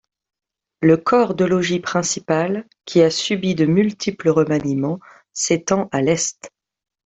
[0.81, 4.99] Le corps de logis principal, qui a subi de multiples remaniements,
[5.31, 6.49] s'étend à l'est.